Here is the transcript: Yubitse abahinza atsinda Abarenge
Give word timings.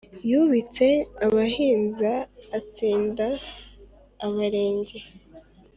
Yubitse 0.29 0.87
abahinza 1.25 2.11
atsinda 2.57 3.27
Abarenge 4.25 4.99